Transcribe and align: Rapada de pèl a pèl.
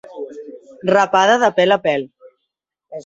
Rapada 0.95 1.37
de 1.43 1.49
pèl 1.59 1.77
a 1.77 1.81
pèl. 1.85 2.09